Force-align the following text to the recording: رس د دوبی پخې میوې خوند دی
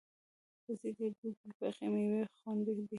رس 0.65 0.79
د 0.83 0.85
دوبی 0.97 1.51
پخې 1.59 1.85
میوې 1.93 2.21
خوند 2.37 2.65
دی 2.77 2.85